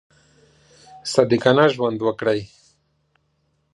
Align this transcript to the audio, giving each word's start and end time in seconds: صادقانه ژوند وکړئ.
صادقانه 1.13 1.65
ژوند 1.73 1.97
وکړئ. 2.03 2.41